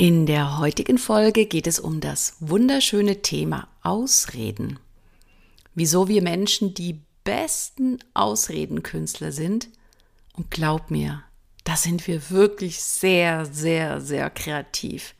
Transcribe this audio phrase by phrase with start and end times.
[0.00, 4.78] In der heutigen Folge geht es um das wunderschöne Thema Ausreden.
[5.74, 9.68] Wieso wir Menschen die besten Ausredenkünstler sind.
[10.32, 11.22] Und glaub mir,
[11.64, 15.14] da sind wir wirklich sehr, sehr, sehr kreativ.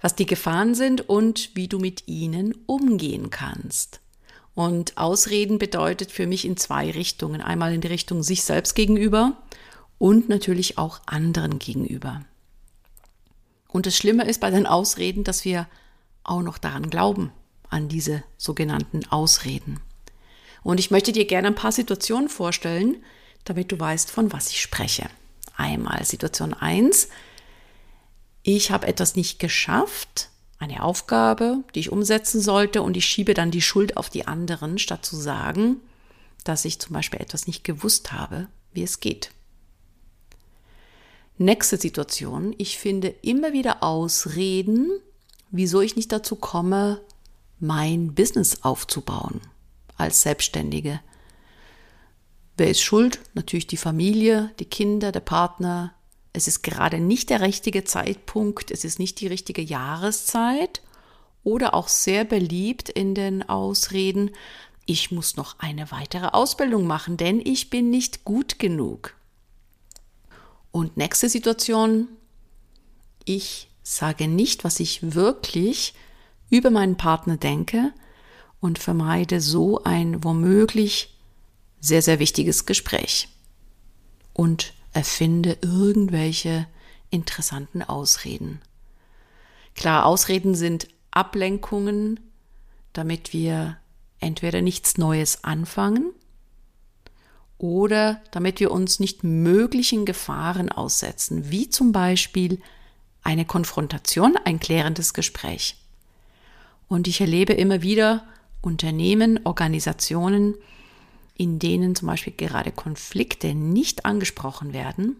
[0.00, 4.00] Was die Gefahren sind und wie du mit ihnen umgehen kannst.
[4.56, 7.40] Und Ausreden bedeutet für mich in zwei Richtungen.
[7.40, 9.40] Einmal in die Richtung sich selbst gegenüber
[9.98, 12.24] und natürlich auch anderen gegenüber.
[13.74, 15.66] Und das Schlimme ist bei den Ausreden, dass wir
[16.22, 17.32] auch noch daran glauben,
[17.68, 19.80] an diese sogenannten Ausreden.
[20.62, 23.02] Und ich möchte dir gerne ein paar Situationen vorstellen,
[23.42, 25.10] damit du weißt, von was ich spreche.
[25.56, 27.08] Einmal Situation 1.
[28.44, 30.28] Ich habe etwas nicht geschafft,
[30.60, 34.78] eine Aufgabe, die ich umsetzen sollte, und ich schiebe dann die Schuld auf die anderen,
[34.78, 35.80] statt zu sagen,
[36.44, 39.32] dass ich zum Beispiel etwas nicht gewusst habe, wie es geht.
[41.36, 42.54] Nächste Situation.
[42.58, 44.90] Ich finde immer wieder Ausreden,
[45.50, 47.00] wieso ich nicht dazu komme,
[47.58, 49.40] mein Business aufzubauen
[49.96, 51.00] als Selbstständige.
[52.56, 53.20] Wer ist schuld?
[53.34, 55.92] Natürlich die Familie, die Kinder, der Partner.
[56.32, 60.82] Es ist gerade nicht der richtige Zeitpunkt, es ist nicht die richtige Jahreszeit
[61.42, 64.30] oder auch sehr beliebt in den Ausreden,
[64.86, 69.14] ich muss noch eine weitere Ausbildung machen, denn ich bin nicht gut genug.
[70.74, 72.08] Und nächste Situation,
[73.24, 75.94] ich sage nicht, was ich wirklich
[76.50, 77.92] über meinen Partner denke
[78.58, 81.16] und vermeide so ein womöglich
[81.78, 83.28] sehr, sehr wichtiges Gespräch
[84.32, 86.66] und erfinde irgendwelche
[87.08, 88.60] interessanten Ausreden.
[89.76, 92.18] Klar, Ausreden sind Ablenkungen,
[92.92, 93.76] damit wir
[94.18, 96.10] entweder nichts Neues anfangen
[97.58, 102.60] oder damit wir uns nicht möglichen Gefahren aussetzen, wie zum Beispiel
[103.22, 105.76] eine Konfrontation, ein klärendes Gespräch.
[106.88, 108.24] Und ich erlebe immer wieder
[108.60, 110.54] Unternehmen, Organisationen,
[111.36, 115.16] in denen zum Beispiel gerade Konflikte nicht angesprochen werden.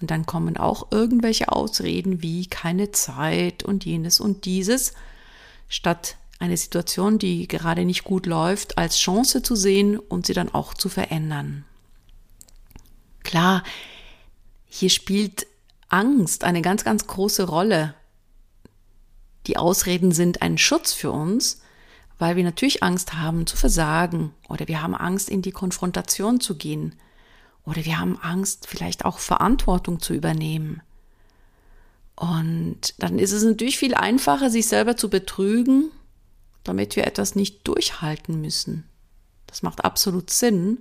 [0.00, 4.94] Und dann kommen auch irgendwelche Ausreden wie keine Zeit und jenes und dieses,
[5.68, 10.52] statt eine Situation, die gerade nicht gut läuft, als Chance zu sehen und sie dann
[10.52, 11.64] auch zu verändern.
[13.22, 13.62] Klar,
[14.66, 15.46] hier spielt
[15.90, 17.94] Angst eine ganz, ganz große Rolle.
[19.46, 21.60] Die Ausreden sind ein Schutz für uns,
[22.18, 26.56] weil wir natürlich Angst haben zu versagen oder wir haben Angst in die Konfrontation zu
[26.56, 26.94] gehen
[27.64, 30.80] oder wir haben Angst vielleicht auch Verantwortung zu übernehmen.
[32.16, 35.90] Und dann ist es natürlich viel einfacher, sich selber zu betrügen
[36.70, 38.84] damit wir etwas nicht durchhalten müssen.
[39.48, 40.78] Das macht absolut Sinn.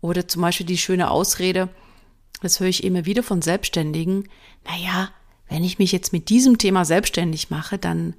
[0.00, 1.68] Oder zum Beispiel die schöne Ausrede,
[2.42, 4.28] das höre ich immer wieder von Selbstständigen,
[4.64, 5.10] naja,
[5.48, 8.14] wenn ich mich jetzt mit diesem Thema selbstständig mache, dann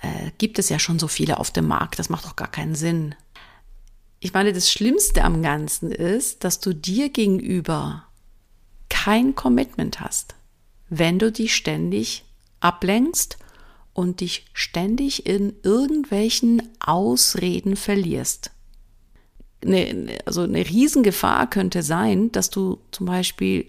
[0.00, 2.76] äh, gibt es ja schon so viele auf dem Markt, das macht doch gar keinen
[2.76, 3.16] Sinn.
[4.20, 8.04] Ich meine, das Schlimmste am Ganzen ist, dass du dir gegenüber
[8.88, 10.36] kein Commitment hast,
[10.88, 12.24] wenn du dich ständig
[12.60, 13.38] ablenkst
[13.96, 18.50] und dich ständig in irgendwelchen Ausreden verlierst.
[19.64, 23.64] Eine, also eine Riesengefahr könnte sein, dass du zum Beispiel,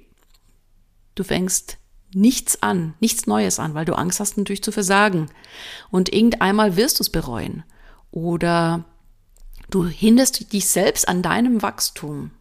[1.15, 1.77] du fängst
[2.13, 5.29] nichts an, nichts Neues an, weil du Angst hast natürlich zu versagen.
[5.91, 7.63] Und irgendeinmal wirst du es bereuen.
[8.11, 8.83] Oder
[9.69, 12.31] du hinderst dich selbst an deinem Wachstum.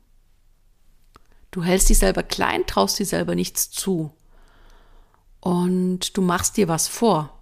[1.52, 4.10] Du hältst dich selber klein, traust dir selber nichts zu.
[5.38, 7.35] Und du machst dir was vor.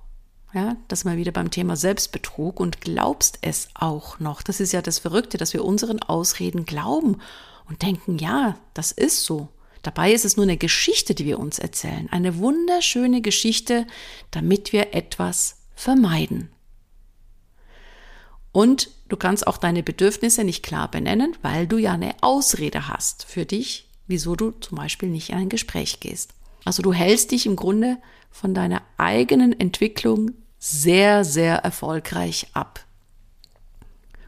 [0.55, 4.41] Ja, das mal wieder beim Thema Selbstbetrug und glaubst es auch noch.
[4.41, 7.21] Das ist ja das Verrückte, dass wir unseren Ausreden glauben
[7.69, 9.49] und denken, ja, das ist so.
[9.83, 12.09] Dabei ist es nur eine Geschichte, die wir uns erzählen.
[12.13, 13.85] Eine wunderschöne Geschichte,
[14.31, 16.51] damit wir etwas vermeiden.
[18.53, 23.25] Und du kannst auch deine Bedürfnisse nicht klar benennen, weil du ja eine Ausrede hast
[23.25, 26.33] für dich, wieso du zum Beispiel nicht in ein Gespräch gehst.
[26.65, 27.99] Also du hältst dich im Grunde
[28.31, 30.31] von deiner eigenen Entwicklung
[30.67, 32.83] sehr, sehr erfolgreich ab.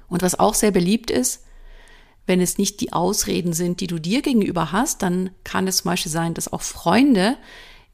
[0.07, 1.45] Und was auch sehr beliebt ist,
[2.27, 5.93] wenn es nicht die Ausreden sind, die du dir gegenüber hast, dann kann es zum
[5.93, 7.39] Beispiel sein, dass auch Freunde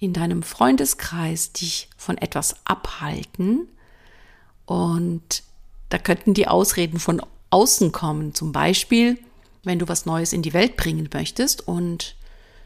[0.00, 3.68] in deinem Freundeskreis dich von etwas abhalten
[4.66, 5.44] und
[5.90, 8.34] da könnten die Ausreden von außen kommen.
[8.34, 9.18] Zum Beispiel,
[9.62, 12.16] wenn du was Neues in die Welt bringen möchtest und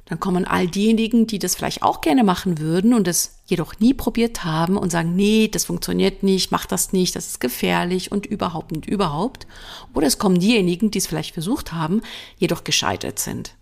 [0.06, 3.92] dann kommen all diejenigen, die das vielleicht auch gerne machen würden und es jedoch nie
[3.92, 8.24] probiert haben und sagen, nee, das funktioniert nicht, mach das nicht, das ist gefährlich und
[8.24, 9.48] überhaupt und überhaupt.
[9.94, 12.02] Oder es kommen diejenigen, die es vielleicht versucht haben,
[12.38, 13.56] jedoch gescheitert sind.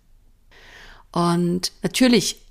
[1.12, 2.42] Und natürlich,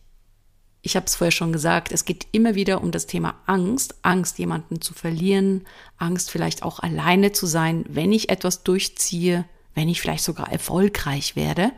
[0.82, 4.40] ich habe es vorher schon gesagt, es geht immer wieder um das Thema Angst, Angst,
[4.40, 5.66] jemanden zu verlieren,
[5.98, 9.46] Angst vielleicht auch alleine zu sein, wenn ich etwas durchziehe,
[9.76, 11.72] wenn ich vielleicht sogar erfolgreich werde.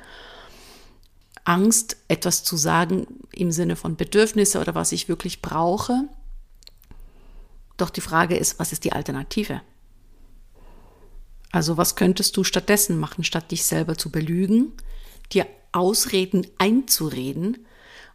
[1.45, 6.09] Angst, etwas zu sagen im Sinne von Bedürfnisse oder was ich wirklich brauche.
[7.77, 9.61] Doch die Frage ist, was ist die Alternative?
[11.51, 14.73] Also was könntest du stattdessen machen, statt dich selber zu belügen,
[15.31, 17.65] dir Ausreden einzureden?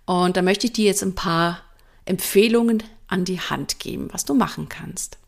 [0.05, 1.63] Und da möchte ich dir jetzt ein paar
[2.05, 5.19] Empfehlungen an die Hand geben, was du machen kannst.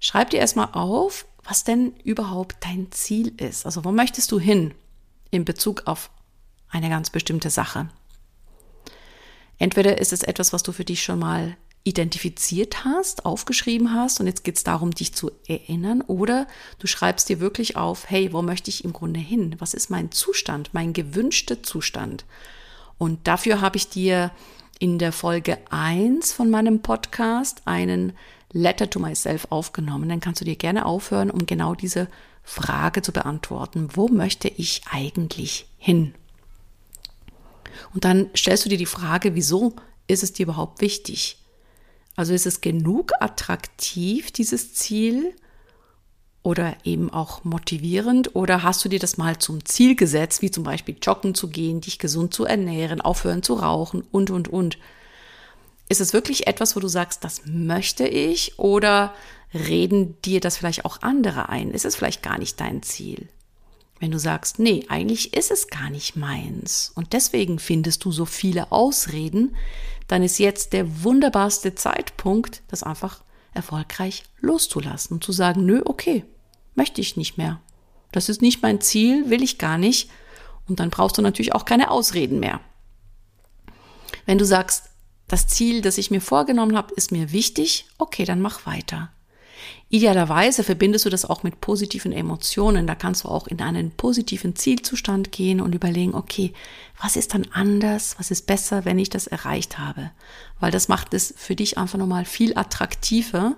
[0.00, 3.64] Schreib dir erstmal auf, was denn überhaupt dein Ziel ist.
[3.64, 4.74] Also wo möchtest du hin
[5.30, 6.10] in Bezug auf
[6.70, 7.88] eine ganz bestimmte Sache.
[9.58, 14.26] Entweder ist es etwas, was du für dich schon mal identifiziert hast, aufgeschrieben hast und
[14.26, 16.46] jetzt geht es darum, dich zu erinnern oder
[16.78, 19.56] du schreibst dir wirklich auf, hey, wo möchte ich im Grunde hin?
[19.58, 22.24] Was ist mein Zustand, mein gewünschter Zustand?
[22.98, 24.32] Und dafür habe ich dir
[24.78, 28.12] in der Folge 1 von meinem Podcast einen
[28.52, 30.08] Letter to Myself aufgenommen.
[30.08, 32.08] Dann kannst du dir gerne aufhören, um genau diese
[32.42, 33.88] Frage zu beantworten.
[33.94, 36.14] Wo möchte ich eigentlich hin?
[37.94, 39.74] Und dann stellst du dir die Frage, wieso
[40.06, 41.38] ist es dir überhaupt wichtig?
[42.16, 45.34] Also ist es genug attraktiv, dieses Ziel?
[46.42, 48.34] Oder eben auch motivierend?
[48.34, 51.80] Oder hast du dir das mal zum Ziel gesetzt, wie zum Beispiel joggen zu gehen,
[51.80, 54.78] dich gesund zu ernähren, aufhören zu rauchen und, und, und?
[55.88, 58.58] Ist es wirklich etwas, wo du sagst, das möchte ich?
[58.58, 59.14] Oder
[59.54, 61.70] reden dir das vielleicht auch andere ein?
[61.70, 63.28] Ist es vielleicht gar nicht dein Ziel?
[64.00, 68.24] Wenn du sagst, nee, eigentlich ist es gar nicht meins und deswegen findest du so
[68.24, 69.56] viele Ausreden,
[70.06, 73.22] dann ist jetzt der wunderbarste Zeitpunkt, das einfach
[73.54, 76.24] erfolgreich loszulassen und zu sagen, nö, okay,
[76.74, 77.60] möchte ich nicht mehr.
[78.12, 80.10] Das ist nicht mein Ziel, will ich gar nicht.
[80.68, 82.60] Und dann brauchst du natürlich auch keine Ausreden mehr.
[84.26, 84.90] Wenn du sagst,
[85.26, 89.10] das Ziel, das ich mir vorgenommen habe, ist mir wichtig, okay, dann mach weiter.
[89.90, 92.86] Idealerweise verbindest du das auch mit positiven Emotionen.
[92.86, 96.52] Da kannst du auch in einen positiven Zielzustand gehen und überlegen, okay,
[97.00, 100.10] was ist dann anders, was ist besser, wenn ich das erreicht habe?
[100.60, 103.56] Weil das macht es für dich einfach nochmal viel attraktiver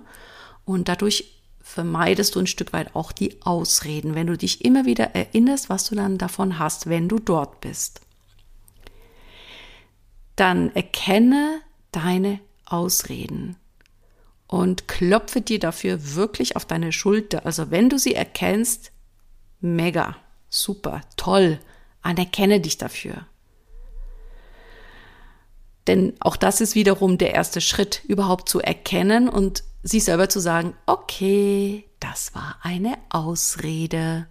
[0.63, 1.25] und dadurch
[1.59, 5.85] vermeidest du ein Stück weit auch die Ausreden, wenn du dich immer wieder erinnerst, was
[5.85, 7.99] du dann davon hast, wenn du dort bist.
[10.37, 11.59] Dann erkenne
[11.91, 13.57] deine Ausreden
[14.51, 17.45] und klopfe dir dafür wirklich auf deine Schulter.
[17.45, 18.91] Also wenn du sie erkennst,
[19.61, 20.17] mega,
[20.49, 21.57] super, toll,
[22.01, 23.25] anerkenne dich dafür.
[25.87, 30.41] Denn auch das ist wiederum der erste Schritt, überhaupt zu erkennen und sich selber zu
[30.41, 34.27] sagen, okay, das war eine Ausrede.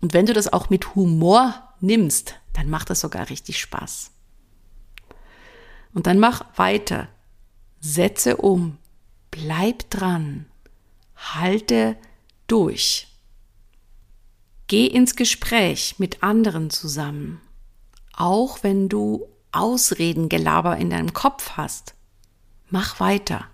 [0.00, 4.10] Und wenn du das auch mit Humor nimmst, dann macht das sogar richtig Spaß.
[5.94, 7.06] Und dann mach weiter.
[7.78, 8.78] Setze um.
[9.42, 10.46] Bleib dran.
[11.14, 11.96] Halte
[12.46, 13.08] durch.
[14.66, 17.40] Geh ins Gespräch mit anderen zusammen.
[18.14, 21.94] Auch wenn du Ausredengelaber in deinem Kopf hast.
[22.70, 23.46] Mach weiter.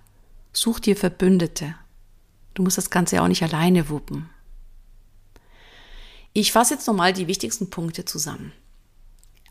[0.53, 1.75] Such dir Verbündete.
[2.55, 4.31] Du musst das Ganze ja auch nicht alleine wuppen.
[6.33, 8.53] Ich fasse jetzt nochmal die wichtigsten Punkte zusammen.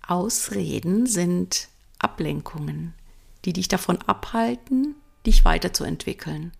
[0.08, 1.68] Ausreden sind
[2.00, 2.94] Ablenkungen,
[3.46, 6.52] die dich davon abhalten, dich weiterzuentwickeln.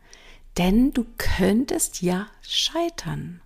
[0.58, 3.42] Denn du könntest ja scheitern.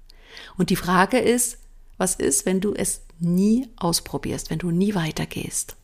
[0.57, 1.59] Und die Frage ist,
[1.97, 5.75] was ist, wenn du es nie ausprobierst, wenn du nie weitergehst?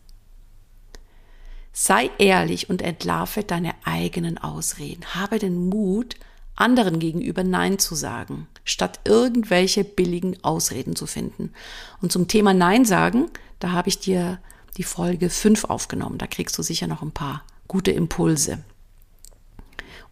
[1.73, 5.15] Sei ehrlich und entlarve deine eigenen Ausreden.
[5.15, 6.17] Habe den Mut,
[6.55, 11.53] anderen gegenüber Nein zu sagen, statt irgendwelche billigen Ausreden zu finden.
[12.01, 14.39] Und zum Thema Nein sagen, da habe ich dir
[14.77, 16.17] die Folge 5 aufgenommen.
[16.17, 18.63] Da kriegst du sicher noch ein paar gute Impulse.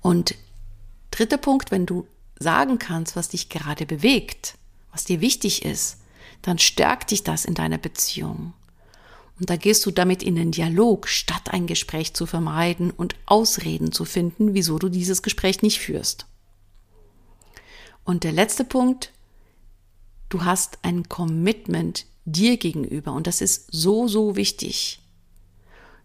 [0.02, 0.36] Und
[1.12, 2.08] dritter Punkt, wenn du
[2.40, 4.58] sagen kannst, was dich gerade bewegt,
[4.92, 5.98] was dir wichtig ist,
[6.42, 8.54] dann stärkt dich das in deiner Beziehung.
[9.40, 13.92] Und da gehst du damit in den Dialog, statt ein Gespräch zu vermeiden und Ausreden
[13.92, 16.26] zu finden, wieso du dieses Gespräch nicht führst.
[18.04, 19.14] Und der letzte Punkt,
[20.28, 25.00] du hast ein Commitment dir gegenüber und das ist so, so wichtig.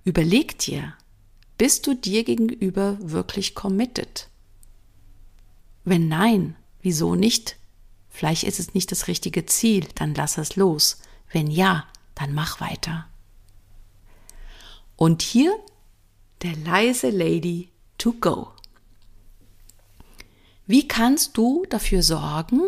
[0.05, 0.95] Überleg dir,
[1.59, 4.29] bist du dir gegenüber wirklich committed?
[5.85, 7.57] Wenn nein, wieso nicht?
[8.09, 10.99] Vielleicht ist es nicht das richtige Ziel, dann lass es los.
[11.31, 13.07] Wenn ja, dann mach weiter.
[14.97, 15.59] Und hier
[16.43, 18.51] der leise Lady to go.
[20.67, 22.61] Wie kannst du dafür sorgen,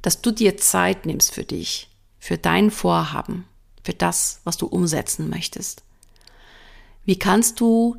[0.00, 1.88] dass du dir Zeit nimmst für dich,
[2.18, 3.46] für dein Vorhaben,
[3.84, 5.82] für das, was du umsetzen möchtest?
[7.04, 7.96] Wie kannst du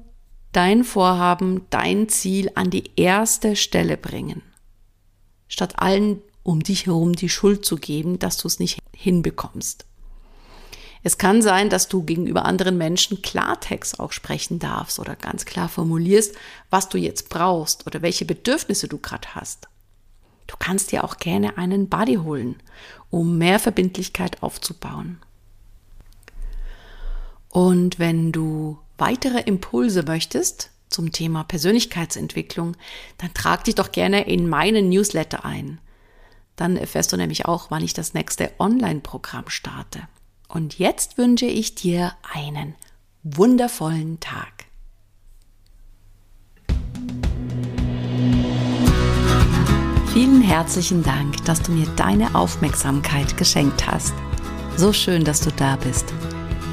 [0.54, 4.42] dein Vorhaben, dein Ziel an die erste Stelle bringen,
[5.48, 9.86] statt allen um dich herum die Schuld zu geben, dass du es nicht hinbekommst?
[11.06, 15.68] Es kann sein, dass du gegenüber anderen Menschen Klartext auch sprechen darfst oder ganz klar
[15.68, 16.34] formulierst,
[16.70, 19.68] was du jetzt brauchst oder welche Bedürfnisse du gerade hast.
[20.48, 22.56] Du kannst dir auch gerne einen Buddy holen,
[23.10, 25.20] um mehr Verbindlichkeit aufzubauen.
[27.50, 32.78] Und wenn du weitere Impulse möchtest zum Thema Persönlichkeitsentwicklung,
[33.18, 35.80] dann trag dich doch gerne in meinen Newsletter ein.
[36.56, 40.08] Dann erfährst du nämlich auch, wann ich das nächste Online-Programm starte.
[40.48, 42.76] Und jetzt wünsche ich dir einen
[43.24, 44.66] wundervollen Tag.
[50.14, 54.14] Vielen herzlichen Dank, dass du mir deine Aufmerksamkeit geschenkt hast.
[54.78, 56.14] So schön, dass du da bist.